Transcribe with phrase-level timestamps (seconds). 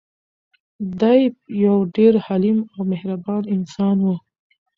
[1.01, 1.21] دی
[1.65, 4.07] یو ډېر حلیم او مهربان انسان و.